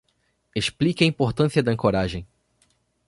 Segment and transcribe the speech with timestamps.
[0.55, 2.25] Explique a importância da ancoragem